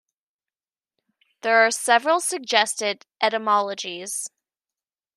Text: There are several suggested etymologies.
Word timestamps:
There 1.41 1.59
are 1.63 1.69
several 1.69 2.21
suggested 2.21 3.05
etymologies. 3.21 4.31